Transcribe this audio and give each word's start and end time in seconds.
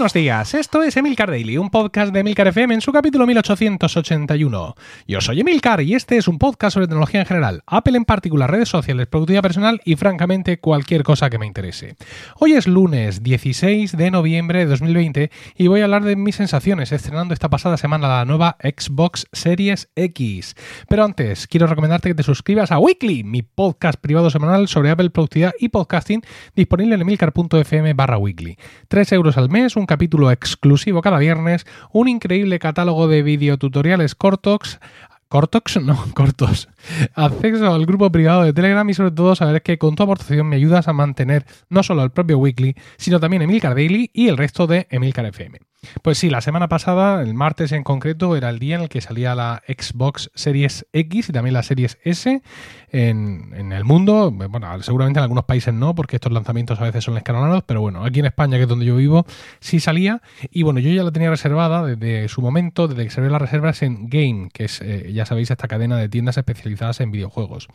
Buenos 0.00 0.14
días, 0.14 0.54
esto 0.54 0.82
es 0.82 0.96
Emilcar 0.96 1.30
Daily, 1.30 1.58
un 1.58 1.68
podcast 1.68 2.10
de 2.10 2.20
Emilcar 2.20 2.48
FM 2.48 2.72
en 2.72 2.80
su 2.80 2.90
capítulo 2.90 3.26
1881. 3.26 4.74
Yo 5.06 5.20
soy 5.20 5.40
Emilcar 5.40 5.82
y 5.82 5.94
este 5.94 6.16
es 6.16 6.26
un 6.26 6.38
podcast 6.38 6.72
sobre 6.72 6.86
tecnología 6.86 7.20
en 7.20 7.26
general, 7.26 7.62
Apple 7.66 7.98
en 7.98 8.06
particular, 8.06 8.50
redes 8.50 8.70
sociales, 8.70 9.08
productividad 9.08 9.42
personal 9.42 9.82
y 9.84 9.96
francamente 9.96 10.58
cualquier 10.58 11.02
cosa 11.02 11.28
que 11.28 11.38
me 11.38 11.44
interese. 11.44 11.96
Hoy 12.38 12.54
es 12.54 12.66
lunes 12.66 13.22
16 13.22 13.94
de 13.94 14.10
noviembre 14.10 14.60
de 14.60 14.66
2020 14.70 15.30
y 15.56 15.66
voy 15.66 15.82
a 15.82 15.84
hablar 15.84 16.04
de 16.04 16.16
mis 16.16 16.36
sensaciones 16.36 16.92
estrenando 16.92 17.34
esta 17.34 17.50
pasada 17.50 17.76
semana 17.76 18.08
la 18.08 18.24
nueva 18.24 18.56
Xbox 18.62 19.26
Series 19.32 19.90
X. 19.96 20.56
Pero 20.88 21.04
antes, 21.04 21.46
quiero 21.46 21.66
recomendarte 21.66 22.08
que 22.08 22.14
te 22.14 22.22
suscribas 22.22 22.72
a 22.72 22.78
Weekly, 22.78 23.22
mi 23.22 23.42
podcast 23.42 24.00
privado 24.00 24.30
semanal 24.30 24.66
sobre 24.66 24.92
Apple, 24.92 25.10
productividad 25.10 25.52
y 25.60 25.68
podcasting 25.68 26.22
disponible 26.56 26.94
en 26.94 27.02
emilcar.fm 27.02 27.92
barra 27.92 28.16
weekly. 28.16 28.56
3 28.88 29.12
euros 29.12 29.36
al 29.36 29.50
mes 29.50 29.76
un 29.76 29.89
capítulo 29.90 30.30
exclusivo 30.30 31.02
cada 31.02 31.18
viernes, 31.18 31.66
un 31.90 32.06
increíble 32.06 32.60
catálogo 32.60 33.08
de 33.08 33.24
videotutoriales 33.24 34.14
cortos, 34.14 34.78
cortos, 35.26 35.64
no, 35.82 35.98
cortos, 36.14 36.68
acceso 37.14 37.74
al 37.74 37.86
grupo 37.86 38.12
privado 38.12 38.44
de 38.44 38.52
Telegram 38.52 38.88
y 38.88 38.94
sobre 38.94 39.10
todo 39.10 39.34
saber 39.34 39.62
que 39.62 39.78
con 39.78 39.96
tu 39.96 40.04
aportación 40.04 40.46
me 40.46 40.54
ayudas 40.54 40.86
a 40.86 40.92
mantener 40.92 41.44
no 41.70 41.82
solo 41.82 42.04
el 42.04 42.10
propio 42.10 42.38
Weekly, 42.38 42.76
sino 42.98 43.18
también 43.18 43.42
Emilcar 43.42 43.74
Daily 43.74 44.12
y 44.14 44.28
el 44.28 44.36
resto 44.36 44.68
de 44.68 44.86
Emilcar 44.90 45.26
FM. 45.26 45.58
Pues 46.02 46.18
sí, 46.18 46.28
la 46.28 46.42
semana 46.42 46.68
pasada, 46.68 47.22
el 47.22 47.32
martes 47.32 47.72
en 47.72 47.84
concreto, 47.84 48.36
era 48.36 48.50
el 48.50 48.58
día 48.58 48.76
en 48.76 48.82
el 48.82 48.88
que 48.90 49.00
salía 49.00 49.34
la 49.34 49.62
Xbox 49.66 50.30
Series 50.34 50.86
X 50.92 51.30
y 51.30 51.32
también 51.32 51.54
la 51.54 51.62
Series 51.62 51.98
S 52.04 52.42
en, 52.90 53.72
el 53.72 53.84
mundo. 53.84 54.30
Bueno, 54.30 54.82
seguramente 54.82 55.20
en 55.20 55.22
algunos 55.22 55.44
países 55.44 55.72
no, 55.72 55.94
porque 55.94 56.16
estos 56.16 56.32
lanzamientos 56.32 56.78
a 56.80 56.84
veces 56.84 57.04
son 57.04 57.16
escalonados, 57.16 57.64
pero 57.66 57.80
bueno, 57.80 58.04
aquí 58.04 58.20
en 58.20 58.26
España, 58.26 58.58
que 58.58 58.64
es 58.64 58.68
donde 58.68 58.84
yo 58.84 58.96
vivo, 58.96 59.24
sí 59.60 59.80
salía. 59.80 60.20
Y 60.50 60.64
bueno, 60.64 60.80
yo 60.80 60.90
ya 60.90 61.02
la 61.02 61.12
tenía 61.12 61.30
reservada 61.30 61.84
desde 61.86 62.28
su 62.28 62.42
momento, 62.42 62.86
desde 62.86 63.04
que 63.04 63.10
se 63.10 63.22
ve 63.22 63.30
las 63.30 63.40
reservas 63.40 63.82
en 63.82 64.08
Game, 64.08 64.50
que 64.52 64.64
es, 64.64 64.82
eh, 64.82 65.10
ya 65.14 65.24
sabéis, 65.24 65.50
esta 65.50 65.66
cadena 65.66 65.96
de 65.96 66.10
tiendas 66.10 66.36
especializadas 66.36 67.00
en 67.00 67.10
videojuegos. 67.10 67.68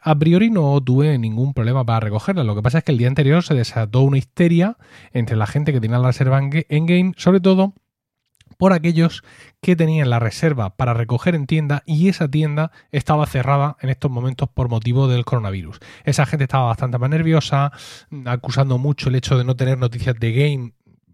A 0.00 0.18
priori 0.18 0.50
no 0.50 0.80
tuve 0.80 1.16
ningún 1.16 1.54
problema 1.54 1.84
para 1.84 2.00
recogerla. 2.00 2.42
Lo 2.42 2.56
que 2.56 2.62
pasa 2.62 2.78
es 2.78 2.84
que 2.84 2.90
el 2.90 2.98
día 2.98 3.08
anterior 3.08 3.44
se 3.44 3.54
desató 3.54 4.00
una 4.00 4.18
histeria 4.18 4.78
entre 5.12 5.36
la 5.36 5.46
gente 5.46 5.72
que 5.72 5.80
tenía 5.80 5.98
la 5.98 6.08
reserva 6.08 6.40
en 6.40 6.86
Game, 6.86 7.12
sobre 7.16 7.38
todo 7.38 7.51
por 8.58 8.72
aquellos 8.72 9.22
que 9.60 9.76
tenían 9.76 10.10
la 10.10 10.18
reserva 10.18 10.76
para 10.76 10.94
recoger 10.94 11.34
en 11.34 11.46
tienda 11.46 11.82
y 11.86 12.08
esa 12.08 12.28
tienda 12.28 12.70
estaba 12.90 13.26
cerrada 13.26 13.76
en 13.80 13.90
estos 13.90 14.10
momentos 14.10 14.48
por 14.48 14.68
motivo 14.68 15.08
del 15.08 15.24
coronavirus. 15.24 15.80
Esa 16.04 16.26
gente 16.26 16.44
estaba 16.44 16.66
bastante 16.66 16.98
más 16.98 17.10
nerviosa, 17.10 17.72
acusando 18.26 18.78
mucho 18.78 19.08
el 19.08 19.16
hecho 19.16 19.36
de 19.36 19.44
no 19.44 19.56
tener 19.56 19.78
noticias 19.78 20.16
de 20.18 20.32
game 20.32 20.72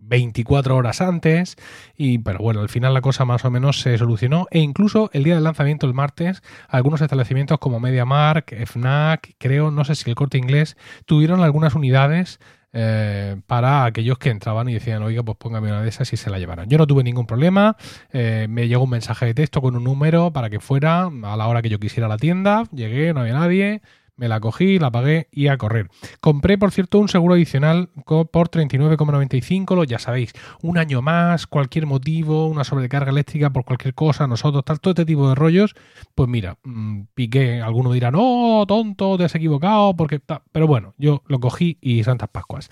24 0.09 0.75
horas 0.75 1.01
antes 1.01 1.57
y 1.97 2.19
pero 2.19 2.39
bueno, 2.39 2.61
al 2.61 2.69
final 2.69 2.95
la 2.95 3.01
cosa 3.01 3.25
más 3.25 3.45
o 3.45 3.51
menos 3.51 3.81
se 3.81 3.97
solucionó 3.99 4.47
e 4.51 4.59
incluso 4.59 5.11
el 5.13 5.25
día 5.25 5.35
del 5.35 5.45
lanzamiento 5.45 5.87
el 5.87 5.95
martes 5.95 6.43
algunos 6.69 7.03
establecimientos 7.03 7.59
como 7.59 7.79
MediaMark, 7.79 8.55
FNAC, 8.67 9.35
creo, 9.39 9.71
no 9.71 9.85
sé 9.85 9.95
si 9.95 10.09
el 10.09 10.17
Corte 10.17 10.39
Inglés 10.39 10.77
tuvieron 11.05 11.43
algunas 11.43 11.75
unidades 11.75 12.41
eh, 12.73 13.41
para 13.47 13.85
aquellos 13.85 14.19
que 14.19 14.31
entraban 14.31 14.69
y 14.69 14.75
decían, 14.75 15.03
oiga, 15.03 15.23
pues 15.23 15.39
póngame 15.39 15.69
una 15.69 15.83
de 15.83 15.89
esas 15.89 16.13
y 16.13 16.17
se 16.17 16.31
la 16.31 16.39
llevaran. 16.39 16.69
Yo 16.69 16.79
no 16.79 16.87
tuve 16.87 17.03
ningún 17.03 17.27
problema, 17.27 17.77
eh, 18.13 18.47
me 18.49 18.69
llegó 18.69 18.85
un 18.85 18.91
mensaje 18.91 19.27
de 19.27 19.35
texto 19.35 19.61
con 19.63 19.77
un 19.77 19.85
número 19.85 20.33
para 20.33 20.51
que 20.51 20.61
fuera 20.61 21.05
a 21.05 21.37
la 21.37 21.47
hora 21.47 21.63
que 21.63 21.69
yo 21.69 21.79
quisiera 21.79 22.07
a 22.07 22.09
la 22.09 22.19
tienda, 22.19 22.65
llegué, 22.73 23.15
no 23.15 23.21
había 23.21 23.35
nadie, 23.35 23.83
me 24.19 24.29
la 24.29 24.41
cogí, 24.41 24.79
la 24.79 24.91
pagué 24.91 25.29
y 25.33 25.47
a 25.49 25.57
correr. 25.57 25.89
Compré, 26.21 26.59
por 26.59 26.73
cierto, 26.73 26.99
un 26.99 27.09
seguro 27.09 27.35
adicional 27.35 27.89
por 28.05 28.51
39,95, 28.51 29.87
ya 29.87 29.99
sabéis, 29.99 30.33
un 30.63 30.77
año 30.77 31.01
más, 31.01 31.47
cualquier 31.47 31.87
motivo, 31.87 32.49
una 32.49 32.65
sobrecarga 32.65 33.11
eléctrica 33.11 33.51
por 33.51 33.65
cualquier 33.65 33.95
cosa, 33.95 34.27
nosotros, 34.27 34.65
tal, 34.65 34.81
todo 34.81 34.93
este 34.93 35.07
tipo 35.07 35.29
de 35.29 35.35
rollos, 35.35 35.75
pues 36.15 36.29
mira, 36.29 36.59
mm, 36.65 37.03
piqué, 37.15 37.63
alguno 37.63 37.93
dirá, 37.93 38.11
no, 38.11 38.65
tonto, 38.67 39.17
te 39.17 39.25
has 39.25 39.35
equivocado, 39.35 39.97
porque... 39.97 40.21
Pero 40.53 40.67
bueno, 40.67 40.95
yo 40.99 41.23
lo 41.27 41.41
cogí 41.41 41.79
y 41.81 42.03
Santas 42.03 42.29
Pascuas. 42.31 42.69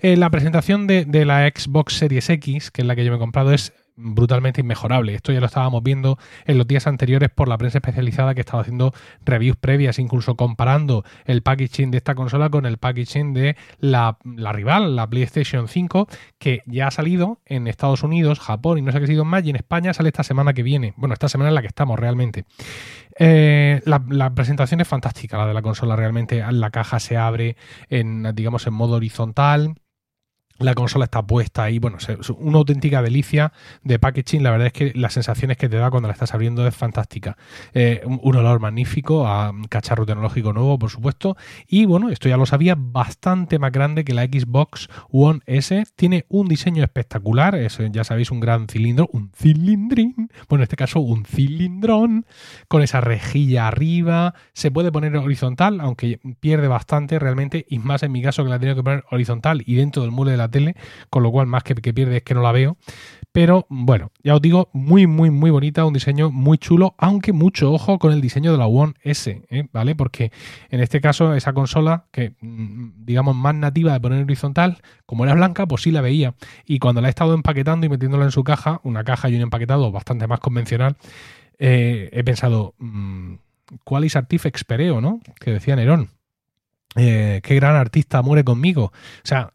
Eh, 0.00 0.16
la 0.16 0.30
presentación 0.30 0.86
de, 0.86 1.04
de 1.04 1.24
la 1.24 1.48
Xbox 1.48 1.94
Series 1.94 2.28
X, 2.28 2.70
que 2.70 2.82
es 2.82 2.86
la 2.86 2.94
que 2.94 3.04
yo 3.04 3.10
me 3.10 3.16
he 3.16 3.20
comprado, 3.20 3.52
es 3.52 3.72
brutalmente 4.00 4.60
inmejorable. 4.60 5.14
Esto 5.14 5.32
ya 5.32 5.40
lo 5.40 5.46
estábamos 5.46 5.82
viendo 5.82 6.18
en 6.46 6.58
los 6.58 6.66
días 6.66 6.86
anteriores 6.86 7.30
por 7.30 7.48
la 7.48 7.58
prensa 7.58 7.78
especializada 7.78 8.34
que 8.34 8.40
estaba 8.40 8.62
haciendo 8.62 8.92
reviews 9.24 9.56
previas, 9.56 9.98
incluso 9.98 10.36
comparando 10.36 11.04
el 11.24 11.42
packaging 11.42 11.90
de 11.90 11.98
esta 11.98 12.14
consola 12.14 12.50
con 12.50 12.66
el 12.66 12.78
packaging 12.78 13.34
de 13.34 13.56
la, 13.78 14.18
rival, 14.24 14.96
la 14.96 15.08
PlayStation 15.08 15.68
5, 15.68 16.08
que 16.38 16.62
ya 16.66 16.88
ha 16.88 16.90
salido 16.90 17.40
en 17.46 17.66
Estados 17.66 18.02
Unidos, 18.02 18.40
Japón 18.40 18.78
y 18.78 18.82
no 18.82 18.92
sé 18.92 19.00
qué 19.00 19.06
sido 19.06 19.24
más, 19.24 19.44
y 19.44 19.50
en 19.50 19.56
España 19.56 19.92
sale 19.94 20.08
esta 20.08 20.22
semana 20.22 20.52
que 20.52 20.62
viene. 20.62 20.94
Bueno, 20.96 21.12
esta 21.12 21.28
semana 21.28 21.48
en 21.48 21.54
la 21.54 21.60
que 21.60 21.68
estamos 21.68 21.98
realmente. 21.98 22.44
Eh, 23.18 23.80
la, 23.84 24.02
la, 24.08 24.34
presentación 24.34 24.80
es 24.80 24.88
fantástica, 24.88 25.36
la 25.36 25.46
de 25.46 25.54
la 25.54 25.62
consola 25.62 25.96
realmente. 25.96 26.42
La 26.50 26.70
caja 26.70 27.00
se 27.00 27.16
abre 27.16 27.56
en, 27.88 28.34
digamos, 28.34 28.66
en 28.66 28.74
modo 28.74 28.96
horizontal 28.96 29.74
la 30.60 30.74
consola 30.74 31.06
está 31.06 31.22
puesta 31.26 31.64
ahí, 31.64 31.78
bueno, 31.78 31.96
es 31.98 32.30
una 32.30 32.58
auténtica 32.58 33.02
delicia 33.02 33.52
de 33.82 33.98
packaging. 33.98 34.42
La 34.42 34.50
verdad 34.50 34.66
es 34.68 34.72
que 34.72 34.92
las 34.94 35.14
sensaciones 35.14 35.56
que 35.56 35.68
te 35.68 35.76
da 35.76 35.90
cuando 35.90 36.08
la 36.08 36.12
estás 36.12 36.34
abriendo 36.34 36.66
es 36.66 36.76
fantástica. 36.76 37.36
Eh, 37.72 38.02
un, 38.04 38.36
olor 38.36 38.60
magnífico 38.60 39.26
a 39.26 39.52
cacharro 39.68 40.06
tecnológico 40.06 40.52
nuevo, 40.52 40.78
por 40.78 40.90
supuesto. 40.90 41.36
Y 41.66 41.86
bueno, 41.86 42.10
esto 42.10 42.28
ya 42.28 42.36
lo 42.36 42.46
sabía, 42.46 42.76
bastante 42.78 43.58
más 43.58 43.72
grande 43.72 44.04
que 44.04 44.14
la 44.14 44.24
Xbox 44.24 44.88
One 45.10 45.40
S. 45.46 45.84
Tiene 45.96 46.26
un 46.28 46.46
diseño 46.46 46.84
espectacular, 46.84 47.54
es, 47.54 47.78
ya 47.90 48.04
sabéis, 48.04 48.30
un 48.30 48.40
gran 48.40 48.68
cilindro, 48.68 49.08
un 49.12 49.30
cilindrín, 49.34 50.30
bueno, 50.48 50.60
en 50.60 50.64
este 50.64 50.76
caso 50.76 51.00
un 51.00 51.24
cilindrón, 51.24 52.26
con 52.68 52.82
esa 52.82 53.00
rejilla 53.00 53.66
arriba. 53.66 54.34
Se 54.52 54.70
puede 54.70 54.92
poner 54.92 55.16
horizontal, 55.16 55.80
aunque 55.80 56.20
pierde 56.40 56.68
bastante 56.68 57.18
realmente, 57.18 57.64
y 57.68 57.78
más 57.78 58.02
en 58.02 58.12
mi 58.12 58.22
caso 58.22 58.44
que 58.44 58.50
la 58.50 58.58
tengo 58.58 58.74
que 58.74 58.82
poner 58.82 59.04
horizontal 59.10 59.62
y 59.64 59.74
dentro 59.76 60.02
del 60.02 60.10
mule 60.10 60.32
de 60.32 60.36
la 60.36 60.49
tele, 60.50 60.76
con 61.08 61.22
lo 61.22 61.30
cual 61.30 61.46
más 61.46 61.62
que, 61.62 61.74
que 61.74 61.94
pierde 61.94 62.18
es 62.18 62.22
que 62.22 62.34
no 62.34 62.42
la 62.42 62.52
veo. 62.52 62.76
Pero 63.32 63.66
bueno, 63.68 64.10
ya 64.24 64.34
os 64.34 64.42
digo, 64.42 64.70
muy, 64.72 65.06
muy, 65.06 65.30
muy 65.30 65.50
bonita, 65.50 65.84
un 65.84 65.92
diseño 65.92 66.30
muy 66.32 66.58
chulo, 66.58 66.96
aunque 66.98 67.32
mucho 67.32 67.72
ojo 67.72 68.00
con 68.00 68.12
el 68.12 68.20
diseño 68.20 68.50
de 68.50 68.58
la 68.58 68.66
One 68.66 68.94
S, 69.02 69.42
¿eh? 69.48 69.68
¿vale? 69.72 69.94
Porque 69.94 70.32
en 70.68 70.80
este 70.80 71.00
caso, 71.00 71.34
esa 71.34 71.52
consola, 71.52 72.06
que 72.10 72.34
mm, 72.40 73.04
digamos 73.04 73.36
más 73.36 73.54
nativa 73.54 73.92
de 73.92 74.00
poner 74.00 74.24
horizontal, 74.24 74.78
como 75.06 75.24
era 75.24 75.34
blanca, 75.34 75.66
pues 75.66 75.82
sí 75.82 75.92
la 75.92 76.00
veía. 76.00 76.34
Y 76.66 76.80
cuando 76.80 77.00
la 77.00 77.06
he 77.08 77.10
estado 77.10 77.34
empaquetando 77.34 77.86
y 77.86 77.88
metiéndola 77.88 78.24
en 78.24 78.32
su 78.32 78.42
caja, 78.42 78.80
una 78.82 79.04
caja 79.04 79.28
y 79.28 79.36
un 79.36 79.42
empaquetado 79.42 79.92
bastante 79.92 80.26
más 80.26 80.40
convencional, 80.40 80.96
eh, 81.60 82.08
he 82.12 82.24
pensado, 82.24 82.74
¿cuál 83.84 84.08
Artifex 84.12 84.64
Pereo, 84.64 85.00
no? 85.00 85.20
Que 85.38 85.52
decía 85.52 85.76
Nerón. 85.76 86.10
Eh, 86.96 87.40
qué 87.44 87.54
gran 87.54 87.76
artista 87.76 88.20
muere 88.22 88.42
conmigo. 88.42 88.86
O 88.86 88.92
sea, 89.22 89.52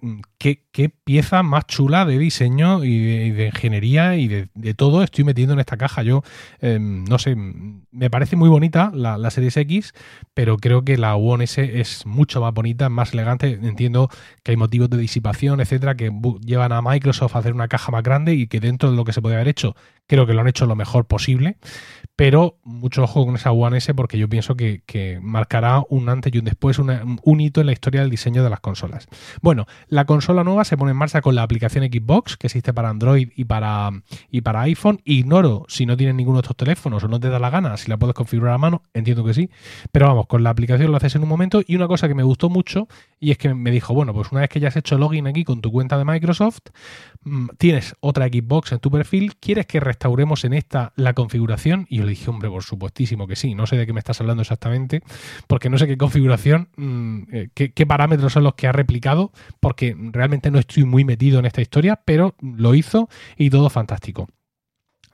qué, 0.72 0.90
pieza 1.04 1.44
más 1.44 1.66
chula 1.66 2.06
de 2.06 2.18
diseño 2.18 2.84
y 2.84 3.32
de, 3.32 3.48
ingeniería 3.48 4.16
y 4.18 4.28
de, 4.28 4.74
todo 4.76 5.02
estoy 5.04 5.24
metiendo 5.24 5.54
en 5.54 5.60
esta 5.60 5.78
caja. 5.78 6.04
Yo, 6.04 6.24
em, 6.60 7.04
no 7.06 7.18
sé, 7.18 7.36
me 7.36 8.10
parece 8.10 8.36
muy 8.36 8.50
bonita 8.50 8.92
la, 8.94 9.30
Series 9.32 9.58
X, 9.58 9.94
pero 10.34 10.58
creo 10.58 10.84
que 10.84 10.98
la 10.98 11.16
One 11.16 11.46
S 11.46 11.80
es 11.80 12.06
mucho 12.06 12.42
más 12.42 12.54
bonita, 12.54 12.90
más 12.90 13.14
elegante. 13.14 13.60
Entiendo 13.62 14.10
que 14.44 14.52
hay 14.52 14.58
motivos 14.58 14.90
de 14.90 14.98
disipación, 14.98 15.62
etcétera, 15.62 15.96
que 15.96 16.12
llevan 16.46 16.72
a 16.72 16.82
Microsoft 16.82 17.36
a 17.36 17.40
hacer 17.40 17.54
una 17.54 17.68
caja 17.68 17.92
más 17.92 18.04
grande 18.04 18.34
y 18.34 18.48
que 18.48 18.60
dentro 18.60 18.92
de 18.92 18.98
lo 18.98 19.04
que 19.04 19.14
se 19.14 19.22
puede 19.22 19.36
haber 19.36 19.48
hecho, 19.48 19.76
creo 20.08 20.26
que 20.28 20.34
lo 20.34 20.42
han 20.42 20.48
hecho 20.48 20.66
lo 20.66 20.76
mejor 20.76 21.06
posible. 21.06 21.58
Pero 22.16 22.60
mucho 22.64 23.04
ojo 23.04 23.26
con 23.26 23.36
esa 23.36 23.52
One 23.52 23.78
S 23.78 23.94
porque 23.94 24.18
yo 24.18 24.30
pienso 24.30 24.56
que, 24.56 25.20
marcará 25.22 25.84
un 25.90 26.08
antes 26.08 26.34
y 26.34 26.38
un 26.38 26.46
después, 26.46 26.80
un 26.80 27.42
hito 27.42 27.60
en 27.60 27.68
la 27.68 27.74
historia 27.74 28.02
del 28.02 28.10
diseño 28.10 28.44
de 28.44 28.50
las 28.50 28.62
consolas. 28.62 29.08
Bueno, 29.42 29.66
la 29.88 30.06
consola 30.06 30.35
nueva 30.44 30.66
se 30.66 30.78
pone 30.78 30.92
en 30.92 30.98
marcha 30.98 31.22
con 31.22 31.36
la 31.36 31.44
aplicación 31.44 31.86
Xbox 31.86 32.38
que 32.38 32.48
existe 32.48 32.74
para 32.74 32.90
Android 32.90 33.30
y 33.36 33.46
para, 33.46 33.92
y 34.30 34.42
para 34.42 34.62
iPhone. 34.62 35.02
Ignoro 35.06 35.66
si 35.68 35.86
no 35.86 35.98
tienes 35.98 36.16
ninguno 36.16 36.38
de 36.38 36.42
estos 36.42 36.58
teléfonos 36.58 37.04
o 37.04 37.08
no 37.08 37.20
te 37.20 37.30
da 37.30 37.40
la 37.40 37.50
gana, 37.50 37.78
si 37.78 37.90
la 37.90 37.98
puedes 37.98 38.16
configurar 38.16 38.54
a 38.54 38.58
mano, 38.58 38.84
entiendo 38.94 39.24
que 39.24 39.34
sí. 39.34 39.50
Pero 39.92 40.08
vamos, 40.08 40.28
con 40.28 40.44
la 40.44 40.50
aplicación 40.50 40.92
lo 40.92 40.98
haces 40.98 41.16
en 41.16 41.24
un 41.24 41.30
momento. 41.30 41.62
Y 41.66 41.76
una 41.76 41.88
cosa 41.88 42.08
que 42.08 42.16
me 42.16 42.24
gustó 42.24 42.50
mucho 42.50 42.88
y 43.20 43.32
es 43.32 43.38
que 43.38 43.54
me 43.54 43.72
dijo, 43.72 43.94
bueno, 43.94 44.14
pues 44.14 44.32
una 44.32 44.42
vez 44.42 44.50
que 44.50 44.60
ya 44.60 44.68
has 44.68 44.76
hecho 44.76 44.98
login 44.98 45.28
aquí 45.28 45.44
con 45.44 45.62
tu 45.62 45.72
cuenta 45.72 45.98
de 45.98 46.06
Microsoft, 46.06 46.60
mm, 47.24 47.48
tienes 47.58 47.96
otra 48.00 48.28
Xbox 48.28 48.72
en 48.72 48.80
tu 48.80 48.92
perfil, 48.92 49.36
¿quieres 49.38 49.66
que 49.66 49.80
restauremos 49.80 50.44
en 50.46 50.54
esta 50.54 50.94
la 50.96 51.14
configuración? 51.14 51.88
Y 51.90 51.98
yo 51.98 52.04
le 52.04 52.12
dije, 52.12 52.30
hombre, 52.30 52.50
por 52.50 52.64
supuestísimo 52.64 53.28
que 53.28 53.36
sí. 53.36 53.56
No 53.56 53.66
sé 53.68 53.78
de 53.78 53.86
qué 53.86 53.94
me 53.94 54.00
estás 54.00 54.22
hablando 54.22 54.42
exactamente, 54.42 55.02
porque 55.48 55.70
no 55.70 55.78
sé 55.78 55.88
qué 55.88 55.98
configuración, 55.98 56.70
mm, 56.78 57.22
eh, 57.32 57.50
qué, 57.54 57.86
parámetros 57.86 58.34
son 58.34 58.44
los 58.44 58.56
que 58.56 58.68
ha 58.68 58.72
replicado, 58.72 59.32
porque 59.60 59.96
realmente 60.16 60.52
no 60.52 60.60
estoy 60.60 60.84
muy 60.84 61.06
metido 61.06 61.40
en 61.40 61.46
esta 61.46 61.62
historia, 61.62 62.02
pero 62.04 62.36
lo 62.42 62.76
hizo 62.76 63.10
y 63.38 63.50
todo 63.50 63.70
fantástico. 63.70 64.28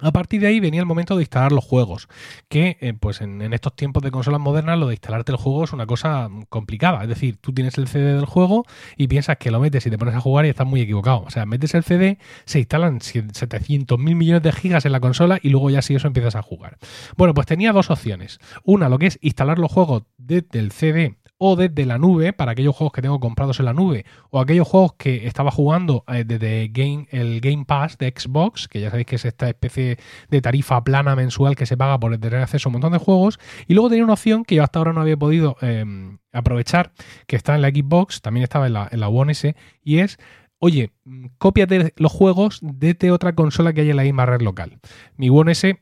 A 0.01 0.11
partir 0.11 0.41
de 0.41 0.47
ahí 0.47 0.59
venía 0.59 0.79
el 0.79 0.87
momento 0.87 1.15
de 1.15 1.21
instalar 1.21 1.51
los 1.51 1.63
juegos, 1.63 2.09
que 2.49 2.77
eh, 2.81 2.93
pues 2.99 3.21
en, 3.21 3.53
estos 3.53 3.75
tiempos 3.75 4.01
de 4.01 4.09
consolas 4.09 4.41
modernas 4.41 4.79
lo 4.79 4.87
de 4.87 4.95
instalarte 4.95 5.31
el 5.31 5.37
juego 5.37 5.63
es 5.63 5.73
una 5.73 5.85
cosa 5.85 6.27
complicada. 6.49 7.03
Es 7.03 7.09
decir, 7.09 7.37
tú 7.39 7.53
tienes 7.53 7.77
el 7.77 7.87
CD 7.87 8.15
del 8.15 8.25
juego 8.25 8.65
y 8.97 9.07
piensas 9.07 9.37
que 9.37 9.51
lo 9.51 9.59
metes 9.59 9.85
y 9.85 9.91
te 9.91 9.99
pones 9.99 10.15
a 10.15 10.19
jugar 10.19 10.47
y 10.47 10.49
estás 10.49 10.65
muy 10.65 10.81
equivocado. 10.81 11.21
O 11.21 11.29
sea, 11.29 11.45
metes 11.45 11.75
el 11.75 11.83
CD, 11.83 12.17
se 12.45 12.59
instalan 12.59 12.99
700 12.99 13.99
mil 13.99 14.15
millones 14.15 14.41
de 14.41 14.51
gigas 14.51 14.85
en 14.85 14.91
la 14.91 14.99
consola 14.99 15.39
y 15.41 15.49
luego 15.49 15.69
ya 15.69 15.83
si 15.83 15.93
eso 15.93 16.07
empiezas 16.07 16.35
a 16.35 16.41
jugar. 16.41 16.79
Bueno, 17.15 17.35
pues 17.35 17.45
tenía 17.45 17.71
dos 17.71 17.91
opciones. 17.91 18.39
Una, 18.63 18.89
lo 18.89 18.97
que 18.97 19.05
es 19.05 19.19
instalar 19.21 19.59
los 19.59 19.71
juegos 19.71 20.03
desde 20.17 20.57
el 20.57 20.71
CD 20.71 21.20
o 21.43 21.55
desde 21.55 21.87
la 21.87 21.97
nube, 21.97 22.33
para 22.33 22.51
aquellos 22.51 22.75
juegos 22.75 22.93
que 22.93 23.01
tengo 23.01 23.19
comprados 23.19 23.59
en 23.59 23.65
la 23.65 23.73
nube, 23.73 24.05
o 24.29 24.39
aquellos 24.39 24.67
juegos 24.67 24.93
que 24.93 25.25
estaba 25.25 25.49
jugando 25.49 26.03
eh, 26.07 26.23
desde 26.23 26.65
el 27.09 27.41
Game 27.41 27.65
Pass 27.65 27.97
de 27.97 28.13
Xbox, 28.15 28.67
que 28.67 28.79
ya 28.79 28.91
sabéis 28.91 29.07
que 29.07 29.15
es 29.15 29.25
esta 29.25 29.49
especie 29.49 29.97
de 30.29 30.41
tarifa 30.41 30.83
plana 30.83 31.15
mensual 31.15 31.55
que 31.55 31.65
se 31.65 31.77
paga 31.77 31.99
por 31.99 32.15
tener 32.19 32.41
acceso 32.41 32.67
a 32.67 32.69
un 32.69 32.73
montón 32.73 32.93
de 32.93 32.99
juegos. 32.99 33.39
Y 33.67 33.73
luego 33.73 33.89
tenía 33.89 34.03
una 34.03 34.13
opción 34.13 34.45
que 34.45 34.53
yo 34.53 34.63
hasta 34.63 34.77
ahora 34.77 34.93
no 34.93 35.01
había 35.01 35.17
podido 35.17 35.57
em, 35.61 36.19
aprovechar, 36.31 36.91
que 37.25 37.37
está 37.37 37.55
en 37.55 37.63
la 37.63 37.69
Xbox, 37.69 38.21
también 38.21 38.43
estaba 38.43 38.67
en 38.67 38.73
la, 38.99 39.09
One 39.09 39.31
S, 39.31 39.55
y 39.83 39.97
es 39.97 40.19
oye, 40.59 40.91
cópiate 41.39 41.91
los 41.97 42.11
juegos 42.11 42.59
desde 42.61 43.09
otra 43.09 43.33
consola 43.33 43.73
que 43.73 43.81
haya 43.81 43.91
en 43.91 43.97
la 43.97 44.03
misma 44.03 44.27
red 44.27 44.41
local. 44.41 44.79
Mi 45.17 45.31
One 45.31 45.53
S 45.53 45.81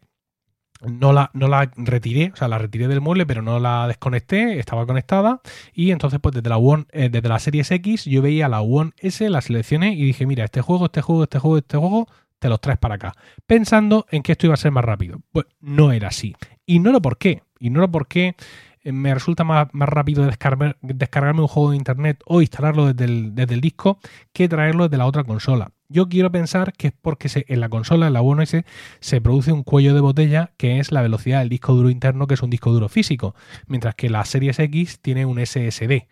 no 0.81 1.13
la, 1.13 1.29
no 1.33 1.47
la 1.47 1.71
retiré, 1.75 2.31
o 2.33 2.35
sea, 2.35 2.47
la 2.47 2.57
retiré 2.57 2.87
del 2.87 3.01
mueble, 3.01 3.25
pero 3.25 3.41
no 3.41 3.59
la 3.59 3.87
desconecté, 3.87 4.59
estaba 4.59 4.85
conectada. 4.85 5.41
Y 5.73 5.91
entonces, 5.91 6.19
pues 6.19 6.35
desde 6.35 6.49
la 6.49 6.57
One, 6.57 6.85
eh, 6.91 7.09
desde 7.09 7.29
la 7.29 7.39
Series 7.39 7.69
X, 7.71 8.05
yo 8.05 8.21
veía 8.21 8.47
la 8.47 8.61
One 8.61 8.91
S, 8.97 9.29
la 9.29 9.41
seleccioné 9.41 9.93
y 9.93 10.03
dije, 10.03 10.25
mira, 10.25 10.45
este 10.45 10.61
juego, 10.61 10.85
este 10.85 11.01
juego, 11.01 11.23
este 11.23 11.39
juego, 11.39 11.57
este 11.57 11.77
juego, 11.77 12.07
te 12.39 12.49
los 12.49 12.61
traes 12.61 12.79
para 12.79 12.95
acá. 12.95 13.13
Pensando 13.45 14.05
en 14.09 14.23
que 14.23 14.31
esto 14.31 14.47
iba 14.47 14.53
a 14.53 14.57
ser 14.57 14.71
más 14.71 14.85
rápido. 14.85 15.19
Pues 15.31 15.45
no 15.59 15.91
era 15.91 16.07
así. 16.07 16.35
Y 16.65 16.79
no 16.79 16.91
lo 16.91 17.01
por 17.01 17.17
qué. 17.17 17.43
Y 17.59 17.69
no 17.69 17.81
lo 17.81 17.91
por 17.91 18.07
qué 18.07 18.35
eh, 18.83 18.91
me 18.91 19.13
resulta 19.13 19.43
más, 19.43 19.67
más 19.73 19.89
rápido 19.89 20.25
descargarme 20.25 21.41
un 21.41 21.47
juego 21.47 21.71
de 21.71 21.77
internet 21.77 22.23
o 22.25 22.41
instalarlo 22.41 22.93
desde 22.93 23.05
el, 23.05 23.35
desde 23.35 23.55
el 23.55 23.61
disco 23.61 23.99
que 24.31 24.47
traerlo 24.47 24.85
desde 24.87 24.97
la 24.97 25.05
otra 25.05 25.25
consola. 25.25 25.71
Yo 25.91 26.07
quiero 26.07 26.31
pensar 26.31 26.73
que 26.73 26.87
es 26.87 26.93
porque 26.93 27.27
en 27.47 27.59
la 27.59 27.67
consola, 27.67 28.05
en 28.05 28.13
la 28.13 28.21
One 28.21 28.43
S, 28.43 28.63
se 28.99 29.21
produce 29.21 29.51
un 29.51 29.63
cuello 29.63 29.95
de 29.95 30.01
botella 30.01 30.51
que 30.55 30.79
es 30.79 30.91
la 30.91 31.01
velocidad 31.01 31.39
del 31.39 31.49
disco 31.49 31.73
duro 31.73 31.89
interno, 31.89 32.27
que 32.27 32.35
es 32.35 32.43
un 32.43 32.51
disco 32.51 32.71
duro 32.71 32.89
físico, 32.89 33.33
mientras 33.65 33.95
que 33.95 34.11
la 34.11 34.23
Series 34.23 34.59
X 34.59 34.99
tiene 35.01 35.25
un 35.25 35.43
SSD. 35.43 36.07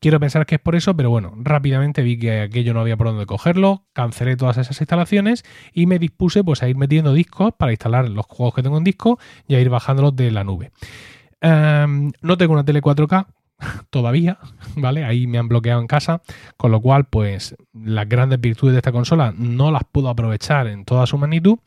Quiero 0.00 0.18
pensar 0.18 0.46
que 0.46 0.54
es 0.54 0.60
por 0.62 0.76
eso, 0.76 0.96
pero 0.96 1.10
bueno, 1.10 1.34
rápidamente 1.36 2.02
vi 2.02 2.18
que 2.18 2.40
aquello 2.40 2.72
no 2.72 2.80
había 2.80 2.96
por 2.96 3.08
dónde 3.08 3.26
cogerlo, 3.26 3.84
cancelé 3.92 4.34
todas 4.34 4.56
esas 4.56 4.80
instalaciones 4.80 5.44
y 5.74 5.84
me 5.84 5.98
dispuse 5.98 6.42
pues 6.42 6.62
a 6.62 6.68
ir 6.70 6.76
metiendo 6.76 7.12
discos 7.12 7.52
para 7.56 7.72
instalar 7.72 8.08
los 8.08 8.24
juegos 8.24 8.54
que 8.54 8.62
tengo 8.62 8.78
en 8.78 8.84
disco 8.84 9.18
y 9.46 9.56
a 9.56 9.60
ir 9.60 9.68
bajándolos 9.68 10.16
de 10.16 10.30
la 10.30 10.42
nube. 10.42 10.72
Em, 11.42 12.12
no 12.22 12.38
tengo 12.38 12.54
una 12.54 12.64
tele 12.64 12.80
4K, 12.80 13.26
todavía, 13.90 14.38
¿vale? 14.76 15.04
Ahí 15.04 15.26
me 15.26 15.38
han 15.38 15.48
bloqueado 15.48 15.80
en 15.80 15.86
casa, 15.86 16.22
con 16.56 16.70
lo 16.70 16.80
cual, 16.80 17.04
pues 17.04 17.56
las 17.72 18.08
grandes 18.08 18.40
virtudes 18.40 18.74
de 18.74 18.78
esta 18.78 18.92
consola 18.92 19.34
no 19.36 19.70
las 19.70 19.82
puedo 19.90 20.08
aprovechar 20.08 20.66
en 20.66 20.84
toda 20.84 21.06
su 21.06 21.18
magnitud, 21.18 21.58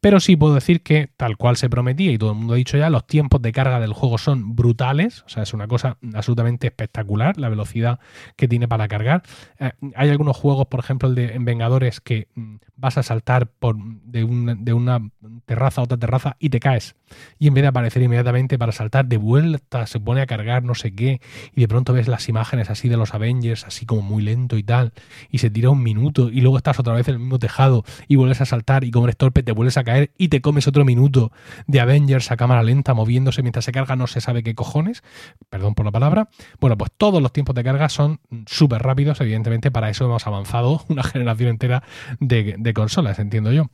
pero 0.00 0.20
sí 0.20 0.36
puedo 0.36 0.54
decir 0.54 0.82
que, 0.82 1.10
tal 1.16 1.36
cual 1.36 1.56
se 1.56 1.70
prometía 1.70 2.12
y 2.12 2.18
todo 2.18 2.30
el 2.30 2.36
mundo 2.36 2.54
ha 2.54 2.56
dicho 2.56 2.76
ya, 2.76 2.90
los 2.90 3.06
tiempos 3.06 3.42
de 3.42 3.52
carga 3.52 3.80
del 3.80 3.92
juego 3.92 4.18
son 4.18 4.54
brutales, 4.56 5.22
o 5.22 5.28
sea, 5.28 5.42
es 5.42 5.54
una 5.54 5.66
cosa 5.68 5.96
absolutamente 6.14 6.66
espectacular 6.66 7.38
la 7.38 7.48
velocidad 7.48 7.98
que 8.36 8.48
tiene 8.48 8.68
para 8.68 8.88
cargar. 8.88 9.22
Eh, 9.58 9.72
hay 9.94 10.10
algunos 10.10 10.36
juegos, 10.36 10.66
por 10.66 10.80
ejemplo, 10.80 11.08
el 11.08 11.14
de 11.14 11.34
en 11.34 11.44
Vengadores, 11.44 12.00
que 12.00 12.28
mm, 12.34 12.56
vas 12.76 12.98
a 12.98 13.02
saltar 13.02 13.46
por, 13.46 13.76
de, 13.76 14.26
de 14.58 14.72
una 14.72 15.00
terraza 15.46 15.80
a 15.80 15.84
otra 15.84 15.98
terraza 15.98 16.36
y 16.38 16.50
te 16.50 16.60
caes. 16.60 16.94
Y 17.38 17.48
en 17.48 17.54
vez 17.54 17.62
de 17.62 17.68
aparecer 17.68 18.02
inmediatamente 18.02 18.58
para 18.58 18.72
saltar 18.72 19.06
de 19.06 19.16
vuelta, 19.16 19.86
se 19.86 20.00
pone 20.00 20.20
a 20.20 20.26
cargar 20.26 20.62
no 20.62 20.74
sé 20.74 20.94
qué 20.94 21.20
y 21.54 21.60
de 21.60 21.68
pronto 21.68 21.92
ves 21.92 22.08
las 22.08 22.28
imágenes 22.28 22.70
así 22.70 22.88
de 22.88 22.96
los 22.96 23.14
Avengers, 23.14 23.64
así 23.64 23.86
como 23.86 24.02
muy 24.02 24.22
lento 24.22 24.56
y 24.56 24.62
tal, 24.62 24.92
y 25.30 25.38
se 25.38 25.50
tira 25.50 25.70
un 25.70 25.82
minuto 25.82 26.30
y 26.30 26.40
luego 26.40 26.56
estás 26.56 26.78
otra 26.78 26.94
vez 26.94 27.08
en 27.08 27.14
el 27.14 27.20
mismo 27.20 27.38
tejado 27.38 27.84
y 28.08 28.16
vuelves 28.16 28.40
a 28.40 28.46
saltar 28.46 28.84
y 28.84 28.90
como 28.90 29.06
eres 29.06 29.16
torpe 29.16 29.42
te 29.42 29.52
vuelves 29.52 29.76
a 29.76 29.84
caer 29.84 30.10
y 30.18 30.28
te 30.28 30.40
comes 30.40 30.66
otro 30.66 30.84
minuto 30.84 31.32
de 31.66 31.80
Avengers 31.80 32.30
a 32.30 32.36
cámara 32.36 32.62
lenta 32.62 32.94
moviéndose 32.94 33.42
mientras 33.42 33.64
se 33.64 33.72
carga 33.72 33.96
no 33.96 34.06
se 34.06 34.20
sabe 34.20 34.42
qué 34.42 34.54
cojones, 34.54 35.02
perdón 35.50 35.74
por 35.74 35.84
la 35.86 35.92
palabra. 35.92 36.28
Bueno, 36.60 36.76
pues 36.76 36.90
todos 36.96 37.22
los 37.22 37.32
tiempos 37.32 37.54
de 37.54 37.64
carga 37.64 37.88
son 37.88 38.20
súper 38.46 38.82
rápidos, 38.82 39.20
evidentemente 39.20 39.70
para 39.70 39.90
eso 39.90 40.04
hemos 40.04 40.26
avanzado 40.26 40.84
una 40.88 41.02
generación 41.02 41.50
entera 41.50 41.82
de, 42.20 42.56
de 42.58 42.74
consolas, 42.74 43.18
entiendo 43.18 43.52
yo. 43.52 43.70